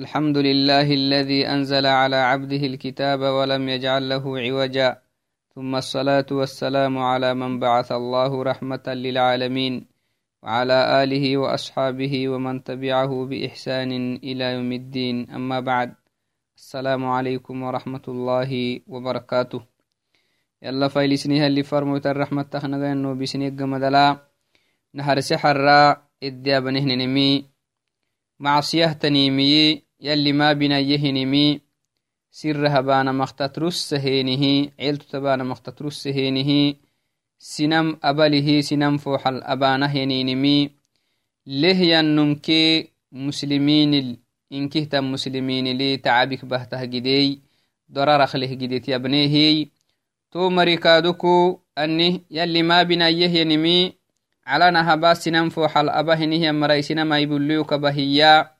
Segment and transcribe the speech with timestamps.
[0.00, 4.88] الحمد لله الذي أنزل على عبده الكتاب ولم يجعل له عوجا.
[5.54, 9.74] ثم الصلاة والسلام على من بعث الله رحمة للعالمين
[10.42, 13.90] وعلى آله وأصحابه ومن تبعه بإحسان
[14.28, 15.16] إلى يوم الدين.
[15.30, 15.94] أما بعد
[16.56, 19.60] السلام عليكم ورحمة الله وبركاته.
[20.62, 24.16] يلا فايلسنيها اللي فرموت الرحمة تخنغا إنه بسنيق مدلا
[24.94, 25.66] نهر سحر
[26.22, 27.44] إديا بنهننمي
[28.40, 31.60] معصيه تنيمي يلي ما بنا يهنمي
[32.30, 36.74] سر هبانا مختترس هينه عيلت تبانا مختترس هينه
[37.38, 40.70] سنم أبله سنم فوحل أبانا هنينمي
[41.46, 44.16] لهيا نمكي مسلمين
[44.52, 47.40] إنكه تم مسلمين لي تعبك بهته جدي
[47.92, 49.66] ضرر له جديت يبنيه
[50.30, 53.92] تو مريكادوكو أني يلي ما بنا يهنمي
[54.46, 56.82] على نهبا سنم فوحل أبهنه مرأي.
[56.82, 58.59] سنم أيبوليوك بهيا.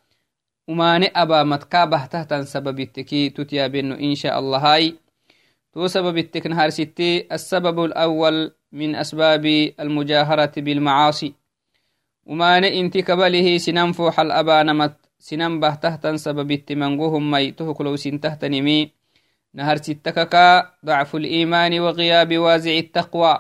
[0.69, 4.93] umane abamat kabahtahtan sababitteki tutyabeno insha allahai
[5.73, 9.45] تو سبب التكنهار ستي السبب الأول من أسباب
[9.79, 11.33] المجاهرة بالمعاصي.
[12.25, 18.91] وما انت كبله سنم فوح الأبانمت سنم بهتهتن سبب التمنغوهم مي تهكلو سنتهتنمي
[19.53, 23.39] نهر ستككا ضعف الإيمان وغياب وازع التقوى.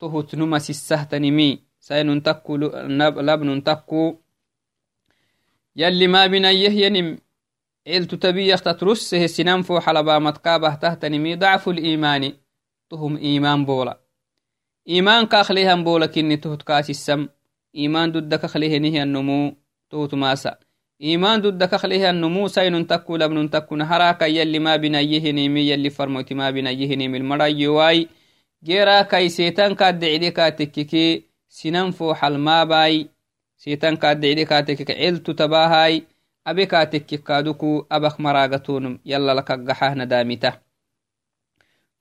[0.00, 4.21] تهت نمس السهتنمي سين تكو لبن تكو.
[5.76, 7.18] يلي ما بنيه ينم.
[7.88, 12.32] علت تبي تترسه سنان فو حلبا متقابه تهتنمي ضعف الإيمان.
[12.90, 14.00] تهم إيمان بولا.
[14.88, 17.28] إيمان كاخليها بولا كني تهت كاس السم.
[17.76, 19.56] إيمان ضد كخليه نهي النمو.
[19.90, 20.56] تهت ماسا.
[21.02, 22.48] إيمان ضد كخليه النمو.
[22.48, 24.22] سين تكو لبن تكو نهراك.
[24.22, 25.70] يلي ما بنيه نيمي.
[25.70, 27.18] يلي فرموت ما بنيه نيمي.
[27.18, 28.08] المرأي واي
[28.64, 31.24] جيرا كاي سيتان كاد دعيدي كاتككي.
[31.48, 33.08] سنان فو حل ما باي.
[33.62, 36.02] Sitan kaadicidi kaatekek ciltu tabahai
[36.42, 40.58] abe kaatekkik kaaduku abak maragatunum yala lakaggaxah nadamita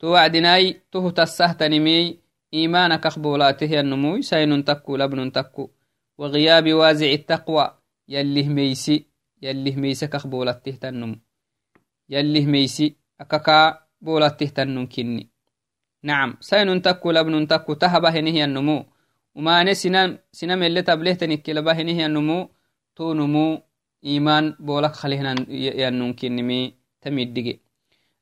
[0.01, 2.17] to wacdinai tohu tassahtanimey
[2.49, 5.69] imanakak bolatehyanumuy sainun takku labnun takku
[6.17, 7.77] wagiyaabi wazici taqwa
[8.09, 9.05] yallih meysi
[9.37, 11.13] yallih meyse kak bolattehtanum
[12.09, 15.29] yallih meysi akaka bolattehtanum kinni
[16.01, 18.90] nacam sainun takku labnun takku tahabahenihyannumu
[19.35, 22.49] umane sinam ele tablehtanikkelabahinihiyannumu
[22.95, 23.61] tonumu
[24.01, 27.59] iman bolak khalihyanunkinimi tamidige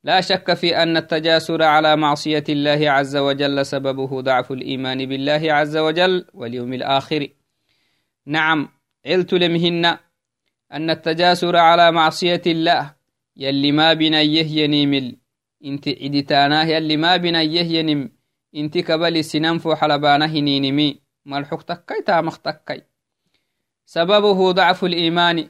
[0.04, 5.78] لا شك في أن التجاسر على معصية الله عز وجل سببه ضعف الإيمان بالله عز
[5.78, 7.28] وجل واليوم الآخر.
[8.26, 8.70] نعم
[9.06, 9.98] علت لمهن
[10.72, 12.96] أن التجاسر على معصية الله
[13.38, 15.16] يلي ما بنيه ينيمل.
[15.66, 18.10] إنت عدتاناه يلي ما بنيه ينم
[18.52, 22.82] inti kabali sinan fo xalabana hininimi malxuk takkai tamaq takkai
[23.86, 25.50] sababuhu dacfu liimani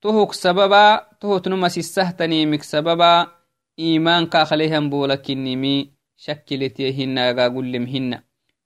[0.00, 3.32] tuhuk sababa tuhutnuma sisahtanimik sababa
[3.76, 8.22] imankakalehan bolakinimi shakkiletiye hinna agagulem hinna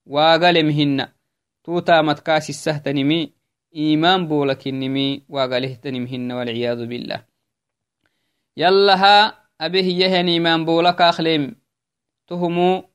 [0.07, 1.15] waagalem hinna
[1.63, 3.35] tutamat kaa sisahtanimi
[3.73, 7.23] iman bolakinimi waagalehtanim hinna walciyadu billah
[8.57, 11.55] yallaha abe hiyahan iman bolakaaklem
[12.27, 12.88] tuhumu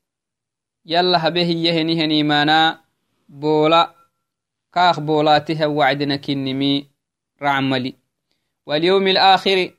[0.86, 2.80] yala habe hiyahenihenimaana
[3.28, 3.94] boola
[4.72, 6.90] kaak boolaatiha wacdina kinnimi
[7.40, 7.96] racmali
[8.66, 9.72] واليوم الآخر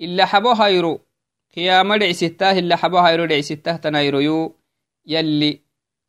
[0.00, 1.00] إلا حبو هيرو
[1.56, 4.56] قيامة دعسته إلا حبو هيرو دعسته تنايرو يو.
[5.06, 5.60] يلي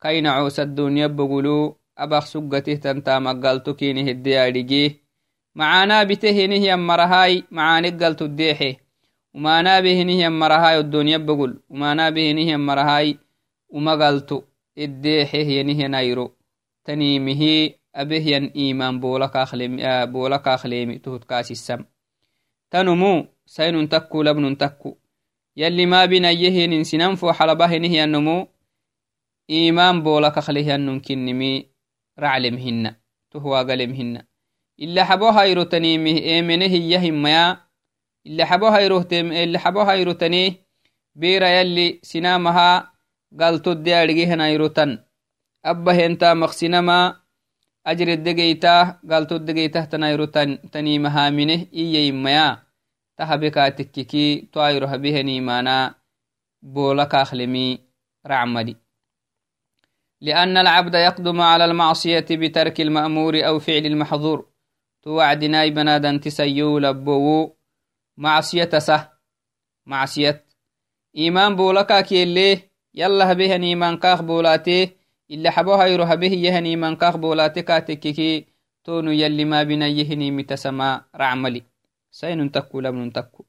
[0.02, 5.04] كاين عوس الدنيا بقولو أبخ سقته تنتا مقالتو كينه الدياريجيه
[5.56, 8.78] معانا بتهنه يمرهاي معاني قلتو الديحي
[9.34, 11.60] ومانا بهنه يمرهاي الدنيا بقول.
[11.70, 13.18] ومانا بهنه يمرهاي
[13.74, 14.44] umagaltu
[14.76, 16.32] iddeexehyenihyanayro
[16.86, 21.86] tanimihi abehyan iman boolakaakleemi tuhut kaasisam
[22.70, 24.98] tanumu saynun takku labnun takku
[25.56, 28.48] yalli ma binayyehenin sinan fo xalabahinihyannomu
[29.48, 31.70] iman bola kakhlihyannon kinnimi
[32.18, 32.96] raclemhinna
[33.30, 34.24] tohwaagalemhinna
[34.78, 37.58] ila xabo hayrotanimih emene hiyya himmaya
[38.26, 38.72] ila xabo
[39.64, 40.66] xabo hayrotani
[41.16, 42.93] bera yalli sinamaha
[43.40, 44.92] galtodde adhigehanayrotan
[45.72, 46.98] abba henta maqsinama
[47.90, 50.28] ajreddegeyta galtoddegeytah tanayro
[50.74, 52.48] tanimahamine iyeyimmaya
[53.18, 55.96] ta habekatekkiki to ayro habehenimana
[56.62, 57.82] bola kakhlemi
[58.24, 58.76] racmadi
[60.24, 64.48] لأن العبد يقدم على المعصية بترك المأمور أو فعل المحظور
[65.02, 67.56] توعد ناي بنادن تسيو لبو
[68.18, 69.10] معصية سه
[69.86, 70.46] معصية
[71.18, 72.02] إيمان بولكا
[72.94, 74.90] كيلي يلا هبهن إيمان كاخ بولاتي
[75.32, 78.46] إلا حبو هيرو هبه يهن إيمان كاخ بولاتي كاتككي
[78.84, 81.64] تونو يلي ما بنا يهني متسما رعملي.
[82.12, 83.46] سين تكو لمن تكو.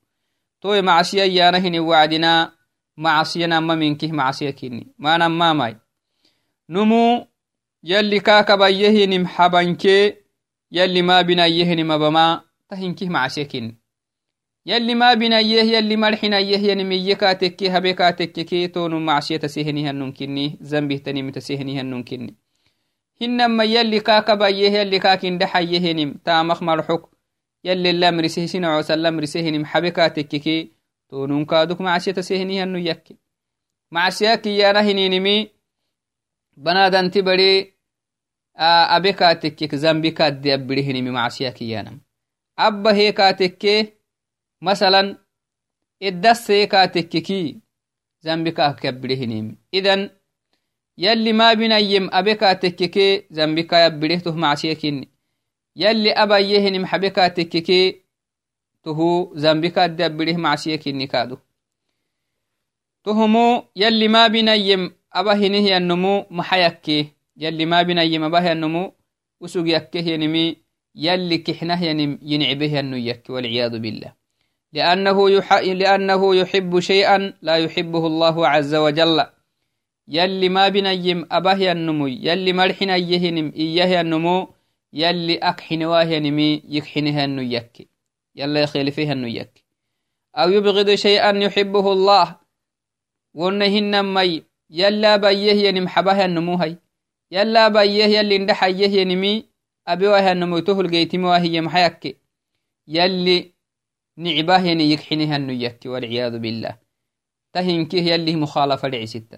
[0.61, 2.53] توي معصية يانهن وعدنا
[2.97, 4.13] معصية نما منكه
[13.11, 13.84] معصية
[14.67, 16.35] كيني ما نما ماي numu yalli kaakabayyehinim habanke yalli ma binayyehinim abama tahinkih macsekin yalli
[16.35, 22.37] ma binayyeh yalli marxinayyeh yanimiyye kaatekke habe kaatekkeke tonu macsiyata sehenihannunkini zambihtanimita sehenihannunkini
[23.21, 27.11] hinama yalli kaakabayyeh yalli kaakindhaxayyehenim taamak marxuk
[27.63, 30.71] yalli lamriseh sinacosa lamrisehenim habe kaatekkeke
[31.11, 33.17] tonun kaaduk macsiyata sehenihannu yakke
[33.91, 35.51] macsiyakiyana hininimi
[36.57, 37.75] banadanti bari
[38.57, 40.57] abe katekkek zambi kadde
[44.67, 47.61] abbirihinimi macsiya kiyanam abba he katekke masalan iddasse katekkeki
[48.21, 50.11] zambi kaake abbirihinimi idan
[50.97, 55.09] yalli mabinayyem abe katekkeke zambi kay abbirihtoh macsiyakinni
[55.75, 58.05] yalli abayyehinim habe katekkeke
[58.85, 61.39] tohu zambi kadde abbirih macsiyakinni kaadu
[63.03, 68.93] tohumu yalli mabinayyem aba hinihyannumu maxayakke yalli mabinayyim abahyannumu
[69.41, 70.65] usug yakkehyanimi
[70.97, 74.24] يلي كحنه ينم ينعبه أنه يك والعياذ بالله
[74.75, 75.53] لأنه, يح...
[75.53, 79.25] لأنه يحب شيئا لا يحبه الله عز وجل.
[80.09, 84.49] يلي ما بنيم أبه النمو يلي مرحنا يهنم إيه النمو
[84.93, 86.39] يلي أكحن واهنم
[86.69, 87.89] يكحنها النيك
[88.37, 89.65] يلي خلفها النيك
[90.37, 92.37] أو يبغض شيئا يحبه الله
[93.35, 96.77] ونهن مي يلا بيه ينم حبه النمو هاي.
[97.31, 99.45] يلا بيه يلي اندحيه ينمي
[99.89, 102.19] أبي واهنم يتوه القيتم واهي يمحيك
[102.89, 103.54] يلي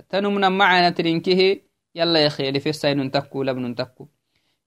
[0.08, 1.62] tanumna macana tirinkihi
[1.94, 4.08] yalla yakhelifesainun takku labnun takku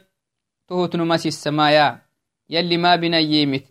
[0.67, 2.01] تهت نمس السمايا.
[2.49, 3.63] يلي ما بنا يمت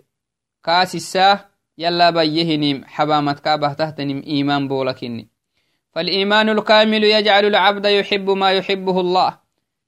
[0.65, 1.49] كاس الساه
[1.79, 5.29] يلا بيهنم حبامت كابه تهتنم إيمان بولكني
[5.93, 9.39] فالإيمان الكامل يجعل العبد يحب ما يحبه الله.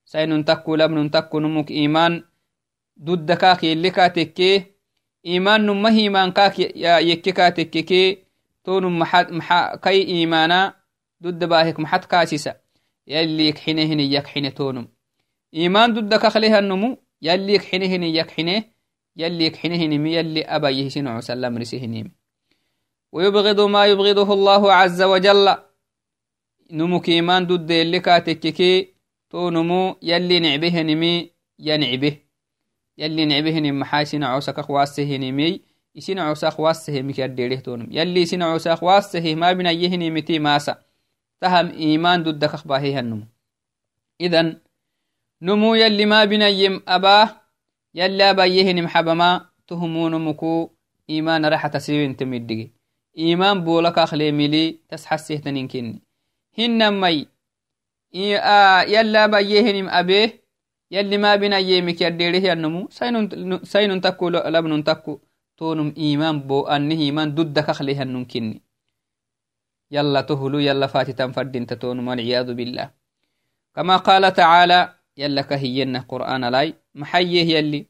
[0.05, 2.25] سين تكو لبن تكو نمك إيمان
[3.03, 4.65] ضد كاك اللي كاتكي
[5.27, 8.19] إيمان نمه إيمان كاك يكي كاتكي
[8.65, 10.75] تون محد محا كي إيمانا
[11.23, 12.57] ضد باهك محد كاسسة
[13.07, 14.89] يلي يكحنهن يكحن تونم
[15.55, 18.65] إيمان ضد كخليها النمو يلي يكحنهن يكحنه
[19.17, 22.11] يلي يكحنهنم يلي أبا يهسن عسلم رسهنم
[23.13, 25.57] ويبغض ما يبغضه الله عز وجل
[26.71, 28.95] نمو كيمان ضد اللي كاتككي
[29.31, 32.24] تو نمو يلي نعبهنمي ينعبه
[32.99, 35.61] يلي نعبهنم محاسن عوسك خواسهنمي
[35.95, 40.83] isin cusa khwaasehemik yaddeerehtonum yalli isin cusa khwaaseheh ma binayehinimiti maasa
[41.39, 43.23] taham iman duddakak bahehanum
[44.19, 44.59] idan
[45.39, 47.45] numu yalli ma binayem abaa
[47.95, 50.71] يلا بايهن محبما تهمون مكو
[51.11, 52.71] إيمان راحة سيوين تمدقي
[53.19, 54.79] إيمان بولك أخلي ملي
[60.95, 62.81] يلي ما بنا يمك يديره النمو
[63.73, 65.15] سينون تكو لبن تكو
[65.59, 68.63] تونم إيمان بو أنه إيمان ضدك أخليها النمكني
[69.91, 72.91] يلا تهلو يلا فاتتا فردين تتونم والعياذ بالله
[73.75, 74.81] كما قال تعالى
[75.17, 77.87] يلا كهينا قرآن لاي محيه يلي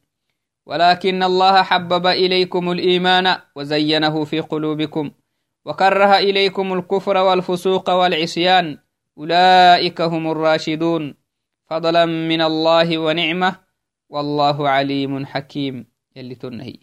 [0.67, 5.11] ولكن الله حبب إليكم الإيمان وزينه في قلوبكم
[5.65, 8.79] وكره إليكم الكفر والفسوق والعصيان
[9.19, 11.24] أولئك هم الراشدون
[11.75, 13.57] فضلا من الله ونعمة
[14.09, 15.87] والله عليم حكيم.
[16.17, 16.79] يلي تنهي.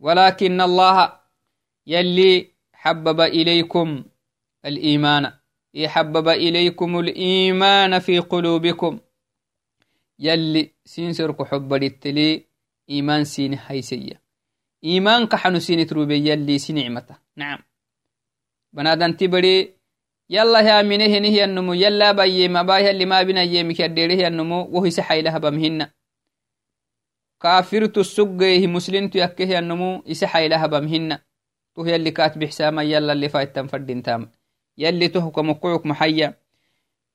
[0.00, 1.20] ولكن الله
[1.86, 4.04] يلي حبب إليكم
[4.64, 5.32] الإيمان.
[5.74, 8.98] يحبب إليكم الإيمان في قلوبكم.
[10.18, 12.44] يلي سينسرك حب للتلي
[12.90, 14.22] إيمان سين حيسية.
[14.84, 17.58] إيمان كحنو سين تروبي يلي سنعمته نعم.
[18.72, 19.77] بنادن تبري
[20.30, 24.68] يلا يا منه نهي النمو يلا بي ما باي اللي ما بنا يمك الديره النمو
[24.72, 25.90] وهي سحي لها بمهن
[27.42, 31.18] كافر تسقه مسلم تيكه النمو يسحي لها بمهن
[31.74, 34.30] تو هي اللي كاتب حساما يلا اللي فايت تنفردين تام
[34.78, 36.34] يلي تهكم قعك محيا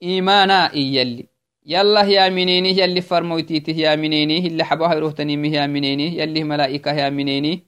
[0.03, 1.27] إيمانا يلي
[1.65, 7.09] يلا يا منيني يلي فرموتيته يا منيني اللي حبوها روحتني يا منيني يلي ملائكة يا
[7.09, 7.67] منيني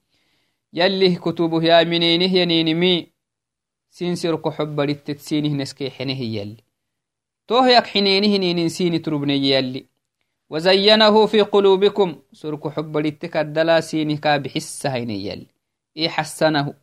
[0.73, 3.14] يلي كتبه يا منيني ينيني مي
[3.95, 6.57] سينسرك حبرت سينه نسكي حنه يلي.
[7.47, 9.85] توه يك حنينه نين سيني تربني يلي.
[10.49, 12.15] وزينه في قلوبكم.
[12.33, 15.47] سرك حبرت كدلا سينه كابحس هين يلي.
[15.97, 16.73] إي حسنه.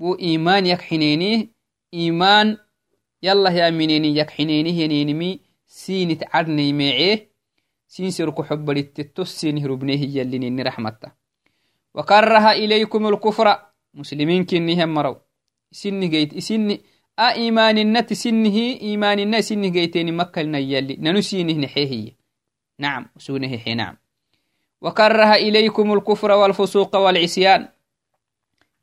[0.00, 1.46] بو إيمان يك حنينه.
[1.94, 2.56] إيمان
[3.22, 7.28] يلا يا منيني يك حنينه ينينمي سيني تعرني معيه
[7.88, 11.12] سين سرك حبرت تسينه ربنيه يلي نين رحمته.
[11.94, 13.58] وكره إليكم الكفر.
[13.94, 15.27] مسلمين كنهم مروا
[15.72, 16.80] isinni geyt isinni
[17.16, 20.96] a imaninati sinnihi imanina isinni geyteni makkalna yalli.
[20.96, 22.18] Nanu nexehiye
[22.78, 23.96] نعم سونه نعم
[24.80, 27.68] وكره إليكم الكفر والفسوق والعصيان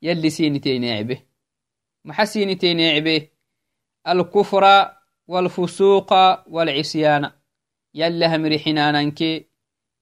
[0.02, 1.18] يلي سينتين عبه
[2.04, 3.28] محسينتين عبه
[4.08, 4.92] الكفر
[5.28, 6.12] والفسوق
[6.48, 7.30] والعصيان
[7.94, 9.22] يلي همري حنانك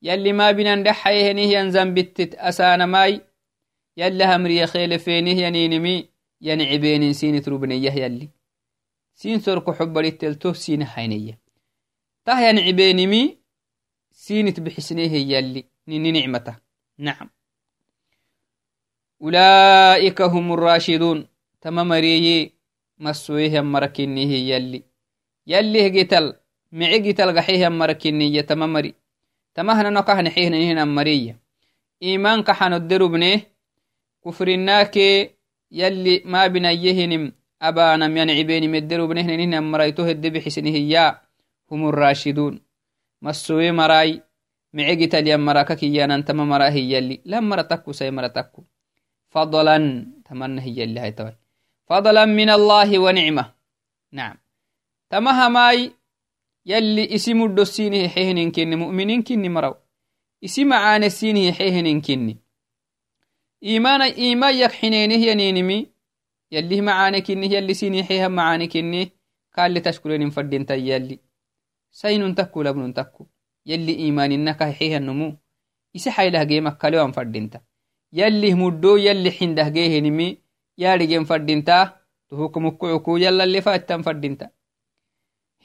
[0.02, 3.20] يلي ما بنا ندحيه نهيا زنبتت أسان ماي
[3.96, 6.13] يلي همري خيل فينه ينينمي يعني
[6.44, 8.26] yani cibenin sini trubneyah yalli
[9.16, 11.34] sin sorko xobadhitelto sina haynaya
[12.24, 13.22] tah yani cibenimi
[14.12, 16.60] sinit bixisnehe yalli nini nicmata.
[16.98, 17.28] Nacam
[19.20, 21.26] ulaa'ika hum rashiduun
[21.60, 22.52] tama mareye
[22.98, 24.84] masoyehan marakinihe yalli
[25.46, 26.36] yallih gital.
[26.74, 28.94] Mici gital gaxehan marakiniya tama mari.
[29.54, 31.38] Tamahnanokahnaxehnaninhan mariya
[32.00, 33.46] imankaxano derubneh
[34.22, 35.33] kufrinakee
[35.80, 41.20] يلي ما بنيهنم أبانم ينعبين مدرو بنهنن مريته الدب حسنه يا
[41.70, 42.54] هم الراشدون.
[43.22, 44.22] مسوي مراي.
[44.72, 47.20] معقت اليم مراكك يانا انتما مراه يلي.
[47.26, 48.62] لم مرتكو سي مرتكو
[49.28, 50.06] فضلا.
[50.24, 51.36] تمنى هي اللي هاي توي
[51.86, 53.44] فضلا من الله ونعمة.
[54.12, 54.36] نعم.
[55.10, 55.92] تمها ماي.
[56.66, 59.74] يلي إسم الدسينه حيهن كني مؤمنين كني مرو
[60.44, 62.43] إسم عانسينه حيهن كني.
[63.64, 65.86] إيمان إيمان يك حنينه ينينمي
[66.52, 69.06] يلي معانك إنه يلي سيني حيها معانك إنه
[69.56, 71.18] قال لي تشكرين فردين يلي
[71.90, 73.26] سين تكو لبن تكو.
[73.66, 75.36] يلي إيمان إنك حيها النمو
[75.96, 77.60] إسي حيله جيمك كاليوان فردينتا
[78.12, 80.38] يلي مدو يلي حنده جيه نمي
[80.78, 84.50] يالي جيم فردينتا تهوكم الكعكو يلا اللي فاتن فردينتا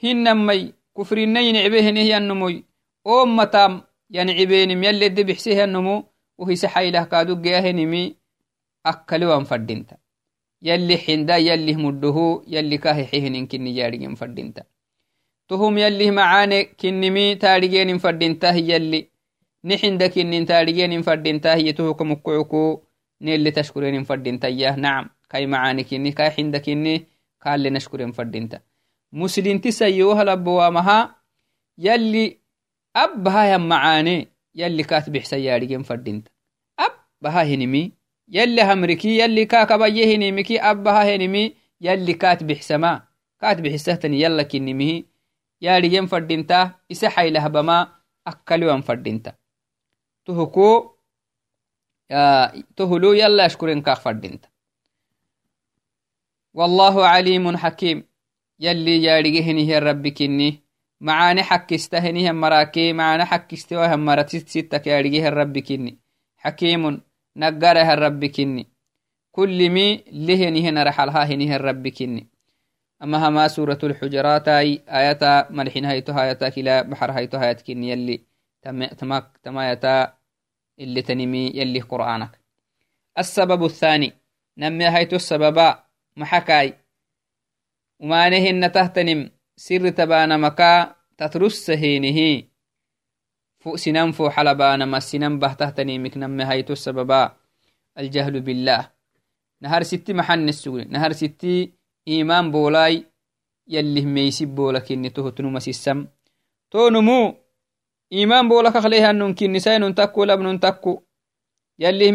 [0.04, 2.62] هنمي كفرين ينعبه نهي النمو
[3.06, 6.09] أمتام ينعبين يلي دي بحسيه النمو
[6.40, 8.16] وهيس حيله كادو جاهنمي
[8.86, 9.96] أكلوا فردينتا.
[10.62, 14.62] يلي حندا يلي مده يلي كاه حيهن كني جارجين فردينتا.
[15.48, 19.10] تهم يلي معاني كنمي تارجين فردينتا يلي
[19.64, 22.82] نحندا كنن تارجين فردينتا هي تهكم الكعكو
[23.22, 24.48] نيلي تشكرين فردينتا.
[24.48, 27.06] ياه نعم كاي معاني كني كاي حندا كني
[27.44, 28.60] قال لي نشكرين فردينتا.
[29.12, 31.16] مسلمتي سيوها لبوامها
[31.78, 32.40] يلي
[32.96, 34.28] أبها يا معاني
[35.16, 36.28] حسياريين فردينت.
[36.78, 36.92] أب
[37.22, 37.92] بها هنمي.
[38.28, 41.56] يلي همركي يلي كاكبا يهنمكي أب بها هنمي.
[41.80, 43.08] يلي كاتب حسما.
[43.40, 45.06] كاتب حسهتني يلا كنمي.
[45.60, 46.74] ياريين فردينتا.
[46.92, 47.94] إسحي لهبما
[48.26, 49.34] أكلوا فردينتا.
[50.24, 50.96] تهكو
[52.76, 53.12] تهلو.
[53.12, 54.48] يلا أشكرين كاك فردينتا.
[56.54, 58.08] والله عليم حكيم.
[58.60, 60.69] يلي ياريهني هي ربي كني.
[61.00, 65.98] معاني حكستهني هم مراكي معاني حكستوها هم مرتست ستك يارجيه الرب كني.
[66.36, 67.00] حكيم
[67.36, 68.66] نقره الرب كني.
[69.32, 72.28] كل مي لهنه نرحلها هنه الرب كني.
[73.02, 78.24] أما هما سورة الحجرات أي آياتا ملحين هايتو هايتا كلا بحر هايتو هايت كني يلي
[78.98, 80.14] تماك تمايتا
[80.78, 82.40] اللي تنمي يلي قرآنك.
[83.18, 84.12] السبب الثاني
[84.58, 85.84] نمي هايتو السببا
[86.16, 86.74] محكاي.
[88.00, 89.30] وما نهن تهتنم.
[89.60, 92.42] سر تبان مكا تترس هينه.
[93.60, 97.36] فو سنم فو حلبان ما سنم بهتهتني مكنم هايتو السببا
[97.98, 98.90] الجهل بالله.
[99.62, 101.72] نهار ستي محن السوري نهار ستي
[102.08, 103.06] إيمان بولاي
[103.68, 106.06] يلي ميسي بولك إني تهتنو مسيسم.
[106.70, 107.34] تو نمو
[108.12, 111.02] إيمان بولك خليها ننكي نساين تكو لبن تكو
[111.78, 112.12] يلي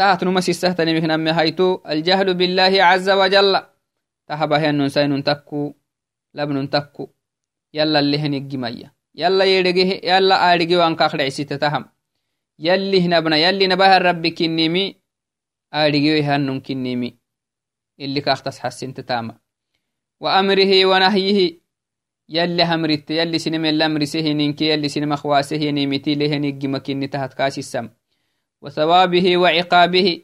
[0.00, 1.80] تحت نمسيسهتني مكنم نمي هايتو.
[1.86, 3.62] الجهل بالله عز وجل.
[4.28, 5.74] تهبه النساين تكو
[6.34, 7.08] لبن تكو.
[7.74, 8.94] يلا اللي هنجي مية.
[9.14, 11.84] يلا يرجه يلا أرجي وان كخر عسيت تهم
[12.58, 14.96] يلي نبنا يلي نبه الرب كنيمي.
[15.74, 17.18] أرجي وهنن كنيمي.
[18.00, 19.38] اللي كاختص حسن تتاما
[20.20, 21.60] وأمره ونهيه.
[22.28, 27.88] يلي همرت يلي سينما الأمر سهنينك يلي سينما خواسه نيمتي لهنجي مكني تحت كاس السم.
[28.62, 30.22] وثوابه وعقابه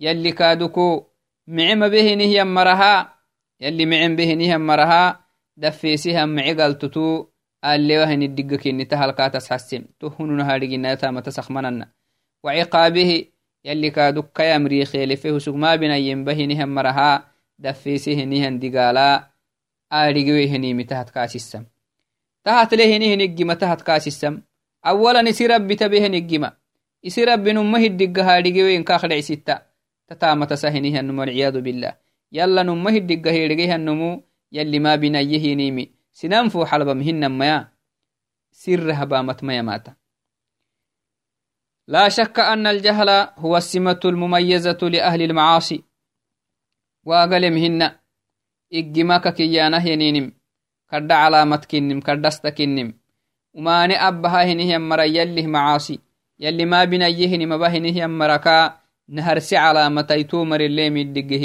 [0.00, 1.06] يلي كادوكو
[1.46, 3.14] معم به نهي مرها
[3.60, 5.20] يلي معم به نهي مرها
[5.56, 7.26] دفيسها معقل تتو
[7.66, 11.90] alewahin digga kinita halkatas hasim to hununahadiginayatama tasakmanana
[12.44, 13.32] waciqaabihi
[13.64, 17.26] yalli kaadukkai amriikheelefe husugmaabinayembahinihan marahaa
[17.58, 19.26] dafeesehinihan digaalaa
[19.90, 21.64] aadhigewehenimitahat kaasisam
[22.46, 24.42] tahatlehinihinigima tahat kaasisam
[24.82, 26.52] awalan isi rabbitabehenigima
[27.08, 29.54] isi rabbinumma hiddigga haadhigewein kaakdhecisitta
[30.08, 31.94] tataamatasa-hinihanum walciyadu billah
[32.38, 34.10] yalla numma hiddigga heedhegehannumu
[34.56, 35.84] yalli maabinayehinimi
[36.16, 37.68] sinan fo حلبمهنميا
[38.52, 39.92] سرها بامت ميا ماتا
[41.88, 45.84] لا شك أن الجهل هو السمة المميزة لأهل المعاصي
[47.04, 47.80] واقلمهن
[48.72, 50.32] إجماك كيانه ينينم
[50.90, 52.94] كرد علامة كنم كردست كنم
[53.54, 56.00] وماني أبها هنه مرا يلي معاصي
[56.40, 61.44] يلي ما بنيه ما بهنه مركا نهرسي علامة يتومر اللي مدقه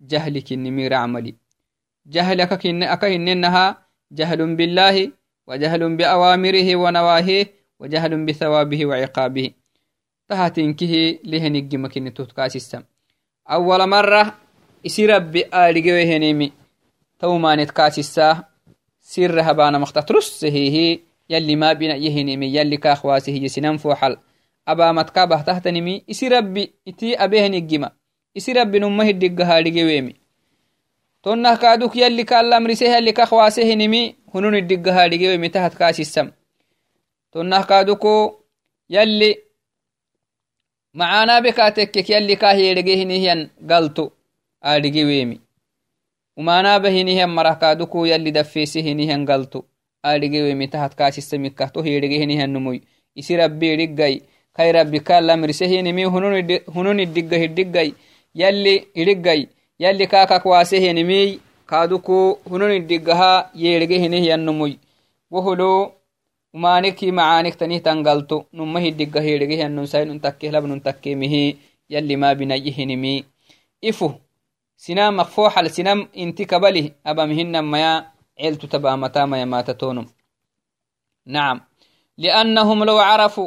[0.00, 1.34] جهل كنمير عملي.
[2.06, 5.10] جهلك أكهننها جهل بالله
[5.46, 7.46] وجهل بأوامره ونواهيه
[7.80, 9.50] وجهل بثوابه وعقابه.
[10.28, 12.82] تهاتنكه لهنج مكين تتكاسسم
[13.50, 14.34] أول مرة
[16.16, 16.52] هنيمي
[17.18, 18.44] تومانت كاسسا
[19.00, 20.98] سر هبانا مختترس هي
[21.30, 24.16] يلي ما بنا يهنيمي يلي كاخواسه يسنن فوحل
[24.68, 27.90] أبا متكابه تهتنمي إسي ربي إتي أبيه نجما
[28.36, 30.20] إسي ربي نمه الدقها لقويمي
[31.22, 36.32] tonnah kaaduk yalli kaallamrise yalli kakwasehinimi hunun iddiggahaadhigewe mitahat kaasissam
[37.32, 38.12] tonnah kaaduko
[38.88, 39.30] yalli
[40.94, 44.04] macaanaa bekaatekkek yalli kaa heedhegehinihiyan galto
[44.62, 45.40] aadhigeweemi
[46.36, 49.69] umaanaaba hinihiyan marah kaaduko yalli daffeese hinihiyan galto aadhigeweemi tahat
[50.02, 52.80] kaasissamikah to heedhegehinihiyan numuy
[53.14, 54.20] isi rabbi idhiggay
[54.52, 57.92] kai rabbi kaallamrise hinimi hunun iddigga hidhiggay
[58.34, 59.46] yalli idhiggay
[59.78, 64.74] yalli kakak wasehenimiy kaaduku hunun iddigaha yeedhegehinehyanumuy
[65.30, 65.70] woholo
[66.54, 71.58] umaniki macaanik tanih tangalto numa hiddiga heedhegehiyanun sainun takke labnun takkemihi
[71.88, 73.24] yalli mabinayihinimi
[73.82, 74.08] ifu
[74.76, 77.92] sinamak foxal sinam inti kabalih abamihinamaya
[78.42, 80.06] celtu tabaamatamaya matatonum
[81.26, 81.60] nacam
[82.18, 83.44] liannahum low carafu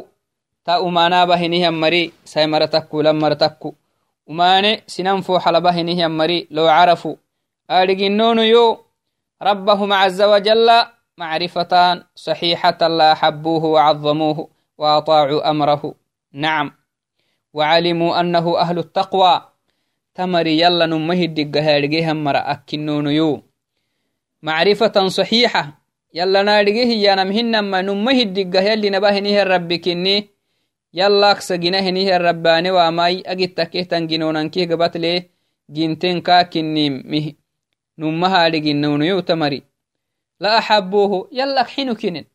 [0.64, 3.76] ta umanaba hinihiyan mari sai mara takku lam mara takku
[4.28, 7.16] وماني سنان فو حلبه نهي مري لو عرفوا.
[7.70, 8.78] آرقنون يو
[9.42, 10.70] ربهم عز وجل
[11.18, 15.96] معرفة صحيحة لا حبوه وعظموه وأطاعوا أمره.
[16.34, 16.72] نعم.
[17.54, 19.42] وعلموا أنه أهل التقوى.
[20.16, 23.44] تمري يلا نمه الدقها مرأ أكنون يو.
[24.44, 25.64] معرفة صحيحة
[26.14, 29.86] يلا نارجيه يا نمهن ما نمه الدقها يلي نباه نهي ربك
[30.94, 35.30] yallak saginahinihe rabbaane waamai agitakehtan ginonankih gabatle
[35.76, 37.34] ginten kakinimih
[37.98, 39.64] numahadhiginaunuyotamari
[40.40, 42.26] la axabuuhu yallak xinukinen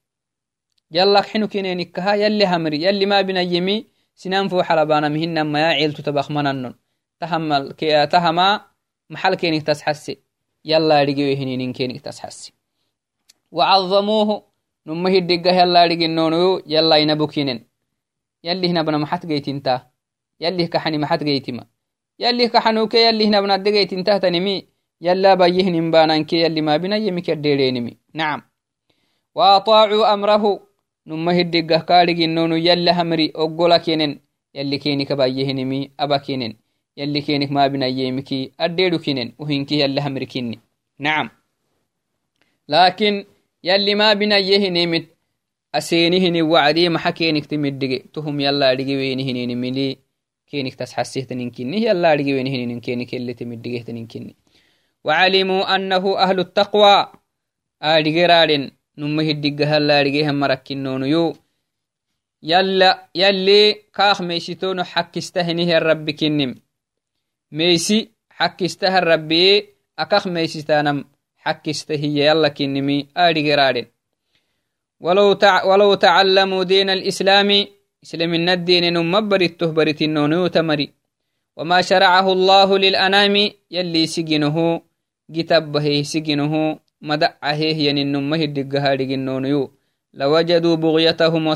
[0.90, 6.74] yallak xinukinenikaha yalli hamri yalli mabinayemi sinan fo xalabanamihinamaya ciltu tabakmananon
[7.20, 8.48] tahama
[9.08, 10.27] maxalkenik tasxase yalladhigeyohinininkenik
[12.02, 12.52] tasxase
[13.52, 14.42] wacadamuuhu
[14.86, 17.60] numa hidhigah yalladhiginonuyo yallainabukinen
[18.42, 19.90] yalih nabna maxat geytinta
[20.40, 21.62] yalih kaxani maxat geytima
[22.18, 24.68] yalih kaxanuke yalih nabnadde geytintahtanimi
[25.00, 28.48] yala bayihnin bananke yali mabinayemi kedderenimi nacam
[30.14, 30.44] أمره
[31.06, 34.20] نما هدقه كارجنون يلا همري أقول كينن
[34.54, 36.52] يلي كينك بايهنمي أبا كينن
[36.98, 40.60] يلي كينك ما بنا يمكي أديرو كينن وهنكي يلا همري كيني.
[40.98, 41.30] نعم.
[42.68, 43.24] لكن
[43.64, 45.06] يلي ما بنا يهنمت
[45.74, 49.98] أسينهن وعدي ما حكينك تمدق تهم يلا أدقي وينهن ملي
[50.46, 54.36] كينك تسحسيه تنكني يلا أدقي وينهن كينك اللي تمدقه تنكني
[55.04, 57.12] وعلموا أنه أهل التقوى.
[57.82, 61.02] أدقي رارن نمه الدقه هلا أدقي هم مركنون
[62.42, 66.54] يلا يلي كاخ ميشتون حكستهنه الرب كنم
[67.52, 71.04] ميسي حكسته الربي أكاخ ميشتانم
[71.36, 73.86] حكستهي يلا كنمي أدقي رارن
[75.00, 75.64] ولو, تع...
[75.64, 77.66] ولو تعلموا دين الإسلام
[78.04, 80.92] إسلام الدين نمبرته برتنونو تمري.
[81.56, 84.82] وما شرعه الله للأنام يلي سجنه
[85.34, 89.00] كتابه سجنه مدعه ينن مهد الجهاد
[90.14, 91.54] لوجدوا بغيتهم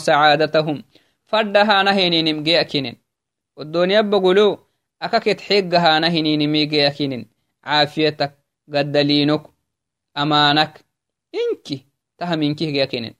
[5.99, 7.27] نهينين مجيأكين
[7.65, 8.33] عافيتك
[8.75, 9.43] قدلينك
[10.17, 10.85] أمانك.
[11.35, 11.81] إنك
[12.19, 13.15] تهمينك جيأكين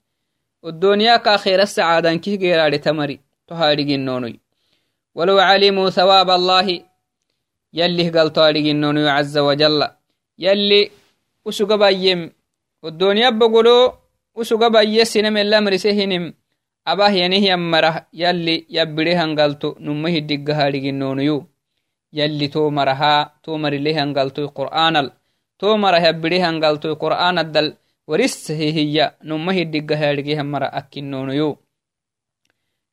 [0.63, 3.21] والدنيا كأخير السعادة كيه غير تمري.
[3.49, 4.41] تهارجنوني
[5.15, 6.81] ولو علموا ثواب الله
[7.73, 9.89] يلي قال طارجنوني عز وجل.
[10.39, 10.91] يلي
[11.45, 12.33] وسوق بايم
[12.83, 13.93] والدنيا بقولوا
[14.35, 16.35] وسوق باي سنم الأمر سهنم
[16.87, 18.07] أباه ينهي أمره.
[18.13, 21.52] يلي يبريها قالتو نمه الدق هارجنونيو
[22.13, 25.11] يلي تو مرها تو مر ليه قالتو قرآن
[25.59, 27.69] تو مره يبريها قالتو قرآن الدل
[28.07, 31.59] warissahe hiya noma hiddigahaadhigehamara akkinnonoyo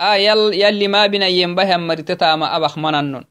[0.00, 3.24] آه يل يلي ما بين أيهم بهم مرتتا ما أبخ منن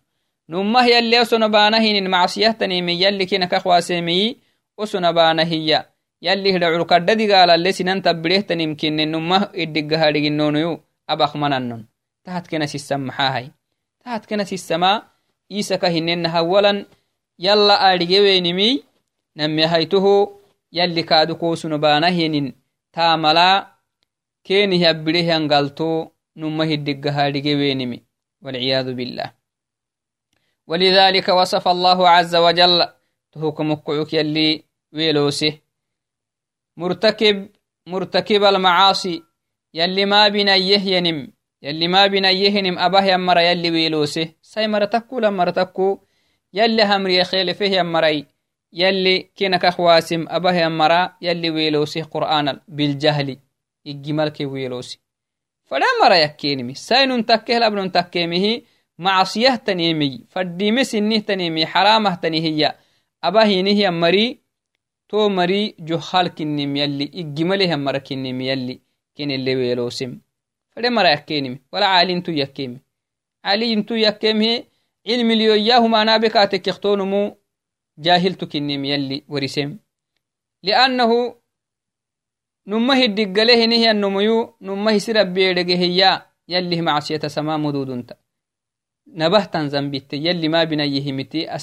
[0.49, 4.37] نمه يلي أسن بانهن معصيه تنيمي يلي كنا كخواسيمي
[4.79, 5.85] أسن بانهي.
[6.21, 10.09] يلي هدعو كرددي قال اللي سنن تبريه تنيمكن نمه إدقها
[12.65, 13.51] سيسمحاهي
[14.05, 15.03] تحت كنا سيسما
[15.51, 16.85] إيسا هنن هولا.
[17.39, 18.83] يلا أرجوينمي
[19.35, 22.53] nami haytuhu yalli kaadu kosuno baanahinin
[22.91, 23.75] taamala
[24.43, 28.03] keenih abbirehian galto numa hiddigahaadhige weenimi
[28.41, 29.31] والعياذ بالله.
[30.67, 32.87] ولذلك وصف الله عز وجل.
[33.31, 35.57] تهكمكعك يلي ويلوسه
[36.77, 37.49] مرتكب
[37.87, 39.23] مرتكب المعاصي.
[39.73, 41.31] يلي ما بنا يهينم
[41.61, 44.27] يلي ما بنا يهنم أباه يمر يلي ويلوسه.
[44.41, 45.99] سي مرتكو لمرتكو
[46.53, 48.25] يلي همر يخيل فيه يمري
[48.73, 53.37] يلي كينك أخواسم أبه أمرا يلي ويلوسي قرآن بالجهل
[53.87, 54.99] إجمال كي ويلوسي
[55.65, 56.73] فلا مرأ يكينمي.
[56.73, 58.61] ساين تكيه لابن تكيمه
[58.97, 62.75] معصيه تنيمي فديمي سنه تنيمي حرامه تنيهي
[63.23, 64.39] أبه نهي مري
[65.09, 68.90] تو مري جهال كنم يلي إجماله أمرا كنم يلي.
[69.15, 70.19] كين اللي ويلوسم
[70.71, 72.79] فلا مرا يكينمي ولا عالين تو يكيمي
[73.43, 74.63] عالين تو يكيمه
[75.07, 77.37] علم اليوياه ما نابكاتك يختونمو
[77.97, 79.77] جاهلت كنيم يلي ورسم
[80.63, 81.35] لأنه
[82.67, 88.17] نمه الدقاله نهي النميو نمه سر بيرجه هي يلي معصية سما مدودنت
[89.07, 91.55] نبهتن زنبت يلي ما بنا يهمتي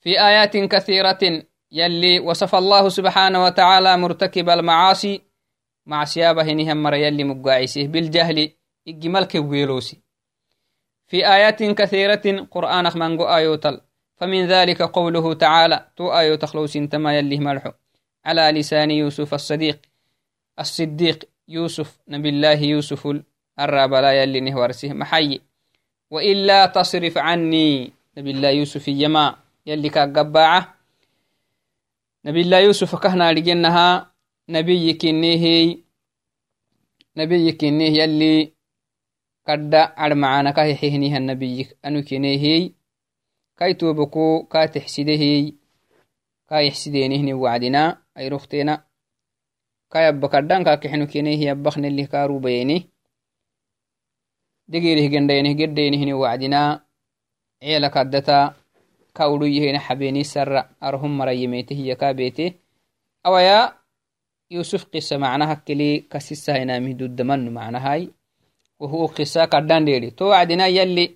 [0.00, 5.22] في آيات كثيرة يلي وصف الله سبحانه وتعالى مرتكب المعاصي
[5.86, 8.50] مع سيابه نهم مر يلي مقاعسيه بالجهل
[8.88, 10.02] إجمال كويلوسي
[11.06, 13.80] في آيات كثيرة قرآن من آيوتل
[14.16, 17.70] فمن ذلك قوله تعالى تو آيو تخلوس تما يلي ملحو.
[18.24, 19.80] على لسان يوسف الصديق
[20.58, 23.18] الصديق يوسف نبي الله يوسف
[23.60, 25.40] الراب لا يلي نهورسه محي
[26.10, 29.45] وإلا تصرف عني نبي الله يوسف يما.
[29.66, 30.74] يلي كقباعة
[32.24, 34.12] نبي الله يوسف كهنا لجنها
[34.48, 35.76] نبي كنيه
[37.16, 38.56] نبي كنيه يلي
[39.46, 42.74] kadda armacana ka hexehnihan nabiyik anu kenehey
[43.54, 45.54] kai toboko ka texsidehey
[46.50, 48.82] ka yexsidenihni wacdina ayroktena
[49.92, 52.90] kayabba kaddan ka kexenu kenehi yabbaknelih karubayeni
[54.66, 56.82] degerih gendayenih geddenihni wacdina
[57.62, 57.88] ceela
[59.16, 62.60] kaddata ka uduyehena xabeni sarra arhum marayemetehiya ka bete
[63.24, 63.72] awaya
[64.52, 68.12] yusuf qisa macnaha keli kasisahinaamih duddamanu macnahai
[68.80, 70.10] وهو قصة قدان ديري.
[70.10, 71.14] تو عدنا يلي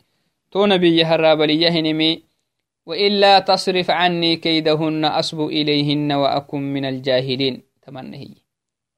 [0.50, 2.22] تو نبي هرابليهنمي
[2.86, 7.62] وإلا تصرف عني كيدهن أصب إليهن وأكن من الجاهلين.
[7.82, 8.28] تمنى هي.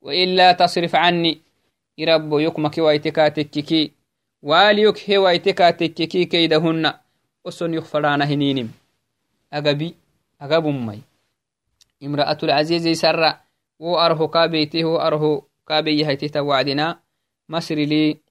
[0.03, 1.39] وإلا تصرف عني
[1.99, 3.93] يرب يكمك ويتكاتككي
[4.43, 6.93] واليك هي ويتكاتككي كيدهن.
[7.47, 8.71] أسن يغفران هنينم
[9.55, 9.95] أغبي
[10.43, 11.01] أغب أمي
[12.03, 13.35] امرأة العزيز سر
[13.79, 16.99] وأره كابيته وأره كابي هيته توعدنا
[17.49, 18.23] مصر لي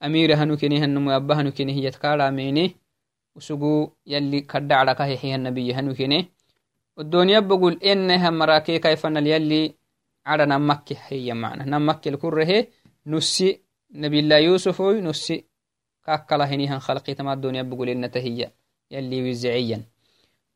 [0.00, 2.76] amira hanu keni hannumu abba hanu kene hiyat kaadhamene
[3.34, 6.28] usugu yalli kaddacdaka hexihannabiye hanu kene
[6.96, 9.74] odoniya bogul eneha marake kaifanal yalli
[10.24, 12.68] cada namakke heya mana namakkel kurrehe
[13.06, 13.60] nussi
[13.90, 15.44] nabilah yusufoy nussi
[16.04, 17.64] kakkala henihan khalqitama adoniya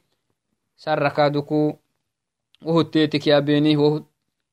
[0.76, 1.80] sarakaduku
[2.66, 4.04] wohuttetik yabenih woh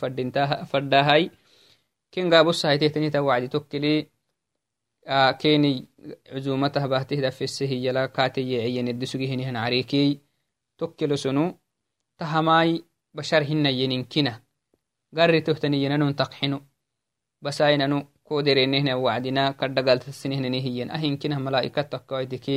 [0.71, 1.31] faddahay
[2.11, 4.11] ken gaabosahaytehtanitan wacdi tokkele
[5.41, 5.89] keni
[6.33, 10.21] cuzumata bahtihda fesehiyala kateyeceyenedisugihinihan carekey
[10.77, 11.45] tokkelosonu
[12.19, 12.85] tahamai
[13.15, 14.33] bashar hinayeninkina
[15.15, 16.59] garitohtaniyenanun taqxinu
[17.43, 22.57] basainanu koderenehna wacdina kadhagaltasinehnanehiyen ahinkinah malaikat takkawaiteke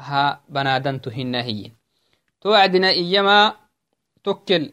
[0.00, 1.72] aha banadantu hinahiyen
[2.42, 3.38] to wacdina iyama
[4.22, 4.64] tokkel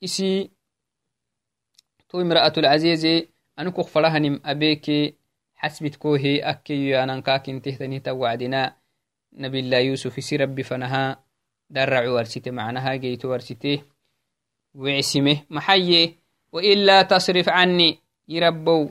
[0.00, 0.50] isi
[2.08, 5.18] to imra'atulcazize anukok farahanim abeke
[5.58, 8.76] حسبت كوهي أكي أنا كاكين تهتني توعدنا.
[9.32, 11.24] نبي الله يوسف سي ربي فنها.
[11.70, 13.82] درع ورسته معناها جيت ورسته
[14.74, 16.18] وعسمه محيي.
[16.52, 17.98] وإلا تصرف عني.
[18.28, 18.90] يربو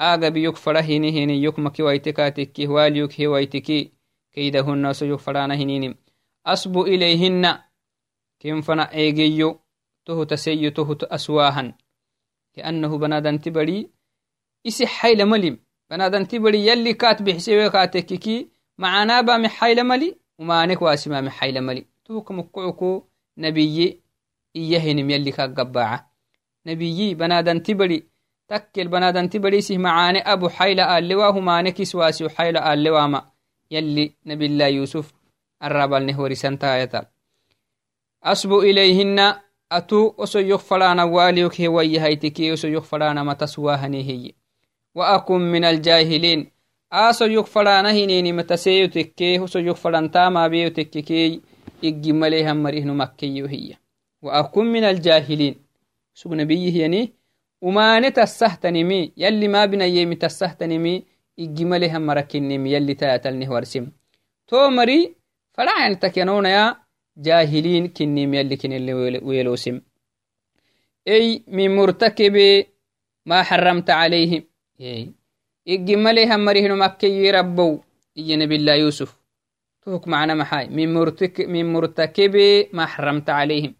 [0.00, 3.92] آغا بيوك فرهيني هيني يوك مكي ويتكاتك واليوك هي ويتكي
[4.32, 5.94] كيدهن سيوك فرانا هنينم
[6.46, 7.58] أصب إليهن.
[8.40, 9.60] كم فنا إيجيو
[10.06, 11.74] تهو تسيو تهو أسواهن
[12.56, 13.90] لأنه بنادن تبري
[14.66, 15.58] إسي حيل ملم
[15.90, 23.08] banadanti bari yalli kaat bixsewe kaatekiki macanaba mexayla mali umanek wasima mexayla mali tuka mukucuku
[23.36, 24.02] nabiyi
[24.54, 26.04] iyahinim yalli ka gabaca
[26.64, 28.04] nabiyi banadanti bari
[28.48, 33.32] takkel banadanti barisih macane abu xayla alewa humanekis wasiu xayla alewama
[33.70, 35.12] yalli nabilah yusuf
[35.60, 37.06] arabalneh warisantayatal
[38.20, 44.34] asbu ilayhinna atu oso yok fadhana waliyok hewayahaytiki oso yok fadhana matas wahanehiye
[44.94, 46.50] وأكن من الجاهلين.
[46.92, 51.40] آسو يك فلانا هنيني متسيو تكي هسو يك فلانتا ما بيو تككي
[51.84, 53.76] إجي مليها مريهن مكي هي.
[54.22, 55.54] وأكن من الجاهلين.
[56.14, 57.12] سوق نبيه يعني
[57.62, 61.04] وما نتسهتنمي يلي ما بنا يمي تسهتنمي
[61.38, 63.48] إجي مليها مركنمي يلي تاتلني
[67.18, 69.80] يعني جاهلين كنيم يلي كن اللي ويلوسم
[71.08, 72.64] أي من مرتكب
[73.26, 74.42] ما حرمت عليهم
[75.68, 77.84] igimale hamarihno makkeyi rabbow
[78.16, 79.12] iya nabilah yusuf
[79.84, 83.74] tuhuk macna maxay min murtakibi ma xaramta calayhim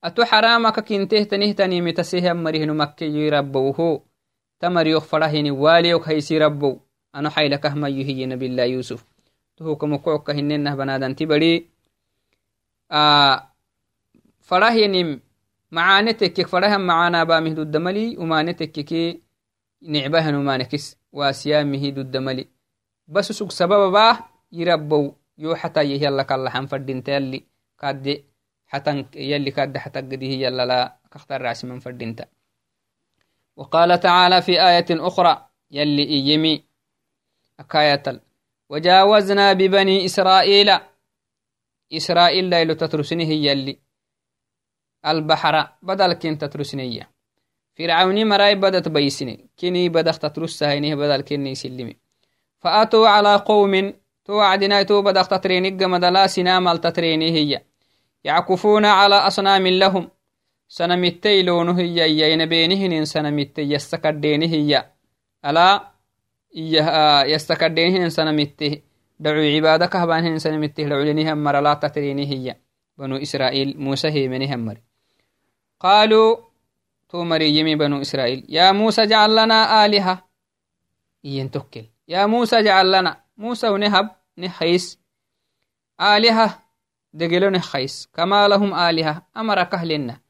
[0.00, 4.08] ato xaramaka kintehtanihtanimi taseh hamarihno makkeyi rabbowho
[4.56, 6.80] tamariyok farahini waliyok haysi rabbow
[7.12, 9.04] ano xaylakahmayo hiye nabilah yusuf
[9.56, 11.73] tuhuka mokocoka hinenah banadanti bari farahinim
[15.70, 19.20] معاني تكك فرها معانا بامه ضد ملي وماني تكك
[19.82, 22.48] نعبها ومانكس واسيامه ضد ملي
[23.08, 24.18] بس سوق سبب باه
[24.52, 27.44] يربو يو حتى الله كالله حنفردين تالي
[27.78, 28.24] كاد
[28.66, 32.26] حتى يلي كاد حتى قديه يلا لا كختار راسي من فردينتا
[33.56, 36.64] وقال تعالى في آية أخرى يلي إيمي
[37.60, 38.20] أكاية
[38.68, 40.70] وجاوزنا ببني إسرائيل
[41.96, 43.78] إسرائيل ليلو تترسنه يلي.
[45.06, 47.10] البحر بدل كن تترسنية
[47.78, 51.96] فرعوني مراي بدت بيسني كني بدخ تترسها هينه بدل كني سلمي
[52.58, 53.92] فأتوا على قوم
[54.24, 55.70] توعدنا تو بدخ تتريني.
[55.70, 57.62] مدلا سنامل تتريني هي.
[58.24, 60.10] يعكفون على أصنام لهم.
[60.68, 62.20] سنمتي لونه هي.
[62.20, 63.62] يين بينهن سنمتي.
[63.62, 64.90] يستكدينه هي.
[65.44, 65.90] ألا
[67.26, 68.82] يستكدينهن سنمتي.
[69.18, 72.56] دعو عبادك هبانهن سنمتي دعو لنهم مر لا تترينه هي.
[72.98, 74.80] بنو إسرائيل موسى هي منهم مر.
[75.80, 76.36] قالوا
[77.08, 80.24] تو مريم بنو إسرائيل يا موسى جعل لنا آلهة.
[81.24, 83.20] ينتكل يا موسى جعل لنا.
[83.36, 84.98] موسى ونهب نحيس.
[86.00, 86.58] آلهة
[87.12, 88.08] دقلو نحيس.
[88.14, 90.20] كما لهم آلهة أمر كهلنا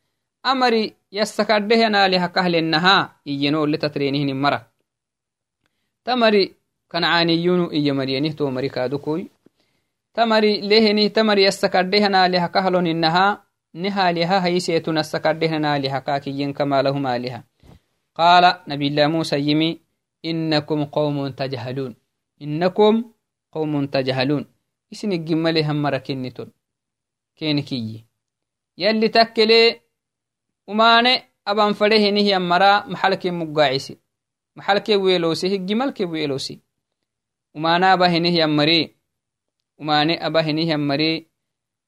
[0.47, 4.67] أمري يستكدهنا آلهة كهلنها إينو لتترينهن مرة.
[6.05, 6.55] تمري
[6.93, 9.29] كنعانيون إيا مرينه تو مري كادوكوي
[10.15, 13.45] تمري لهني تمري يستكدهنا آلهة كهلون إنها
[13.75, 17.45] نها لها هيسيتنا استكدهنا آلهة كاكيين كما لهم آلهة
[18.15, 19.81] قال نبي الله موسى يمي
[20.25, 21.97] إنكم قوم تجهلون.
[22.43, 23.05] إنكم
[23.53, 24.45] قوم تجهلون.
[24.93, 26.49] إسن الجمالي هم مركنتون
[27.37, 28.05] كينكي
[28.79, 29.81] يلي تكلي
[30.67, 31.23] وماني
[37.55, 38.97] محلك ويلوسي هجمالك ويلوسي ومانا أبهنه يمري
[39.79, 41.27] وماني أبهنه يمري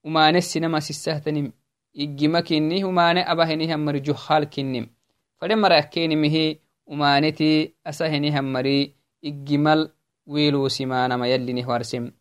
[0.04, 1.52] وماني السينما سيسهتنم
[1.96, 4.86] إجمكني وماني أبهنه يمري جحال كنم
[5.40, 9.90] فلما رأكيني مهي umaaneti asahini hammari iggimal
[10.26, 12.12] wiiluusimaanama yallinih warsim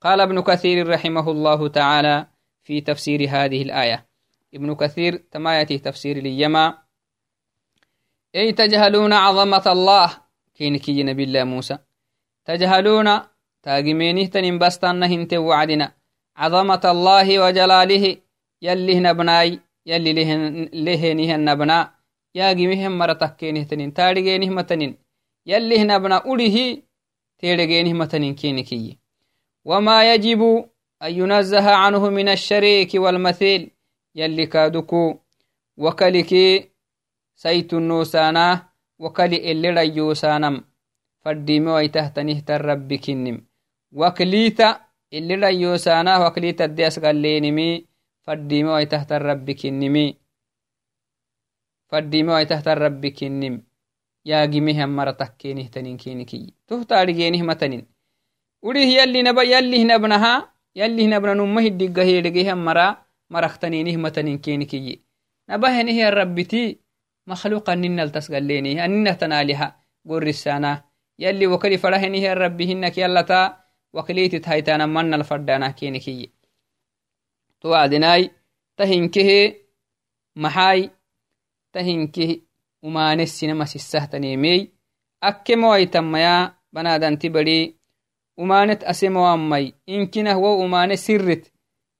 [0.00, 2.26] قال ابن كثير رحمه الله تعالى
[2.62, 4.06] في تفسير هذه الآية
[4.54, 6.78] ابن كثير تمايته تفسير ليما
[8.34, 10.08] أي تجهلون عظمة الله
[10.54, 11.78] كينكي نبي الله موسى
[12.44, 13.20] تجهلون
[13.62, 15.92] تاقمينه تنبستان هنت وعدنا.
[16.36, 18.16] عظمة الله وجلاله
[18.62, 20.12] يلي نبناي يلي
[20.86, 22.00] لهنه النبنا
[22.34, 24.92] yaagimihen mara takkenihtanin taadhigeenihmatanin
[25.46, 26.84] yallihnabna udihi
[27.40, 29.00] teedhegeenihmatanin kinikiyi
[29.64, 30.42] وما يجب
[31.02, 33.70] أن ينزه عنه من الشريك والمثيل
[34.14, 35.18] يلي كادوكو
[35.76, 36.70] وكلكي
[37.34, 40.64] سيت النوسانا وكلي اللي ريوسانم
[41.22, 43.46] فديم ويتهتنه تربي كنم.
[43.92, 44.80] وكليتا
[45.12, 47.86] اللي لا يوسانا وكليتا ديس قال لي نمي
[48.22, 50.16] فديم ويتهت الرب كنمي.
[51.88, 53.70] فديم ويتهت الرب كنم.
[54.24, 57.86] يا جميه مرتك كينه تنين كينكي تهتار جينه متنين
[58.62, 63.06] وري هي اللي نبا يلي هنا ابنها يلي هنا ابن امه الدقة هي دقه مرا
[63.30, 65.04] مرختنين همتنين كينكي
[65.50, 66.80] نبا هني هي ربتي
[67.26, 70.34] مخلوقا ننل تسقليني اننا تنالها قول
[71.20, 76.32] galeeni aninahtanaliha gorrisana yalli wakali farahenihian rabbihinak yallata wakliitit haitana mannal faddanah kinikiyi
[77.60, 78.30] to adinai
[78.76, 79.66] tahinkehe
[80.34, 80.90] maxai
[81.72, 82.48] tahinki
[82.82, 84.66] umanessinama sissahtanemey
[85.20, 87.80] akkemoaitamaya banadanti badi
[88.36, 91.52] umanet asemoammai inkinah wo umane sirrit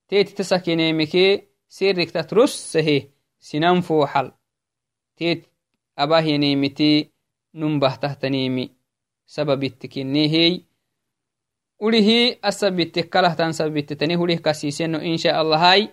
[0.07, 4.31] teeti tasakenemike sirriktat russehe sinan fooxal
[5.15, 5.49] teet
[5.95, 7.11] abahinemiti
[7.53, 8.80] numbahtahtanemi
[9.31, 10.53] sababittikinnehey
[11.79, 15.87] urihi asabitte kalahtan sababitte hurih kasiseno insha allahai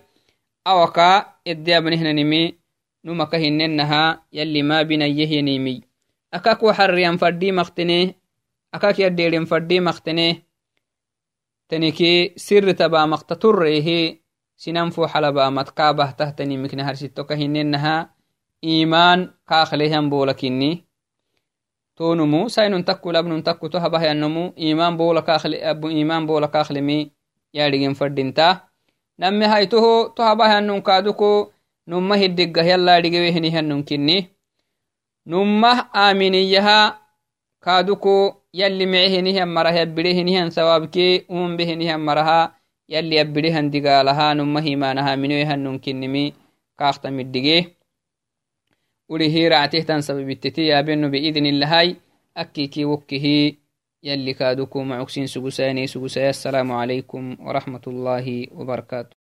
[0.65, 2.59] awaka eddeabnehnanimi
[3.03, 5.75] numaka hinenaha yalli ma binayyehinimi
[6.31, 8.15] akak waxarriyan faddi maktene
[8.75, 10.43] akak yadderen faddi maktene
[11.67, 14.19] taniki sirri tabamakta turrehe
[14.55, 17.35] sinan foxalabamat kaabahtahtani harsittoka
[21.99, 25.23] hinenaha iman kaaklehan bolakini tonumu sainun takku labnun takku to habahyannomu iman bola
[25.91, 27.11] iman bola kaaklemi
[27.53, 28.69] yadhigen faddinta
[29.17, 31.51] namme haytoho to habahyannun kaaduko
[31.87, 34.29] numma hiddigah yalladhigewehinihanun kinni
[35.25, 36.95] nummah aminiyaha
[37.59, 42.55] kaaduko yalli mecehinihan maraha yabbidehinihan sawabke umbehinihan maraha
[42.87, 46.33] yalli yabbidehan digaalaha numma himanaha minoyehannun kinnimi
[46.79, 47.75] kaaktamiddige
[49.09, 51.95] urihi ractehtan sababitteti yaabeno biidnillahai
[52.35, 53.59] akkiki wokkihi
[54.03, 59.18] يلي كادوكو معكسين سجساني سجسايا السلام عليكم ورحمة الله وبركاته